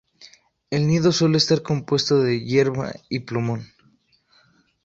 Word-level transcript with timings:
El 0.71 0.87
nido 0.87 1.11
suele 1.11 1.37
estar 1.37 1.61
compuesto 1.61 2.23
de 2.23 2.39
hierba 2.43 2.91
y 3.07 3.19
plumón. 3.19 3.67